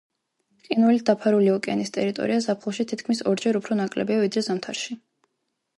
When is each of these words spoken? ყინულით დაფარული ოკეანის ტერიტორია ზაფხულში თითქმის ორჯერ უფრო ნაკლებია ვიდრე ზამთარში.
ყინულით 0.67 1.03
დაფარული 1.09 1.51
ოკეანის 1.57 1.93
ტერიტორია 1.99 2.41
ზაფხულში 2.47 2.87
თითქმის 2.93 3.25
ორჯერ 3.33 3.61
უფრო 3.61 3.79
ნაკლებია 3.83 4.25
ვიდრე 4.25 4.47
ზამთარში. 4.51 5.01